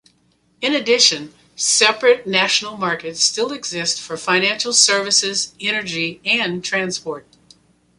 [0.61, 7.27] In addition separate national markets still exist for financial services, energy and transport.